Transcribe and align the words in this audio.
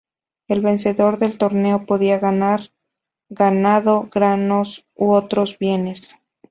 El 0.47 0.61
vencedor 0.61 1.19
del 1.19 1.37
torneo 1.37 1.85
podía 1.85 2.17
ganar 2.17 2.71
ganado, 3.29 4.09
granos 4.11 4.87
u 4.95 5.11
otros 5.11 5.59
bienes. 5.59 6.17